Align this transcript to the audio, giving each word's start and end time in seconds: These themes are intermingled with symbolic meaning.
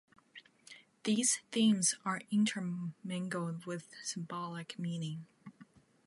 These 1.03 1.41
themes 1.51 1.93
are 2.03 2.21
intermingled 2.31 3.65
with 3.67 3.93
symbolic 4.03 4.79
meaning. 4.79 5.27